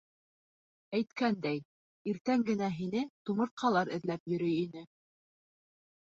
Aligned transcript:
Әйткәндәй, 0.99 1.59
иртән 2.11 2.45
генә 2.47 2.69
һине 2.77 3.03
тумыртҡалар 3.31 3.91
эҙләп 3.99 4.23
йөрөй 4.33 4.55
ине. 4.63 4.83